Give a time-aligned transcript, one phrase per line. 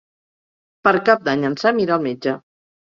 [0.89, 2.39] Per Cap d'Any en Sam irà al metge.